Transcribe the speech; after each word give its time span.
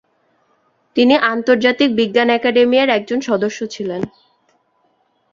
তিনি 0.95 1.15
"আন্তর্জাতিক 1.31 1.89
বিজ্ঞান 1.95 2.29
একাডেমী" 2.29 2.77
এর 2.77 2.89
একজন 2.89 3.19
সদস্য 3.29 3.59
ছিলেন। 3.67 4.01